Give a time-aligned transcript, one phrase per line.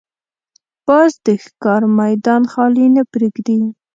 [0.85, 3.59] باز د ښکار میدان خالي نه پرېږدي